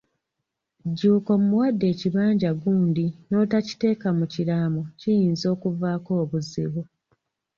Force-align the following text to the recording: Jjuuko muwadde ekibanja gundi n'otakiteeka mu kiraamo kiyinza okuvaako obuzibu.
Jjuuko 0.85 1.31
muwadde 1.47 1.85
ekibanja 1.93 2.49
gundi 2.61 3.05
n'otakiteeka 3.27 4.07
mu 4.17 4.25
kiraamo 4.33 4.81
kiyinza 4.99 5.45
okuvaako 5.55 6.11
obuzibu. 6.23 6.81